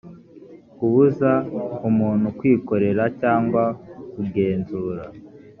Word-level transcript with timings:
kubuza 0.77 1.31
umuntu 1.89 2.27
kwikorera 2.39 3.03
cyangwa 3.21 3.63
kugenzura 4.13 5.03